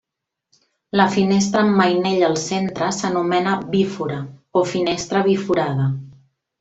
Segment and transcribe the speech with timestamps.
[0.99, 4.19] La finestra amb mainell al centre s'anomena bífora,
[4.63, 5.87] o finestra biforada.